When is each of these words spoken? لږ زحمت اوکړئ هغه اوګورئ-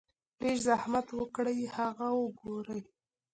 لږ 0.43 0.57
زحمت 0.67 1.07
اوکړئ 1.17 1.59
هغه 1.75 2.07
اوګورئ- 2.17 2.81